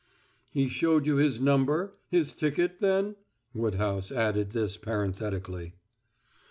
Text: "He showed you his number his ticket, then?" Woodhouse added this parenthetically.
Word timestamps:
"He 0.49 0.67
showed 0.67 1.05
you 1.05 1.17
his 1.17 1.39
number 1.39 1.93
his 2.09 2.33
ticket, 2.33 2.79
then?" 2.79 3.17
Woodhouse 3.53 4.11
added 4.11 4.49
this 4.49 4.75
parenthetically. 4.75 5.73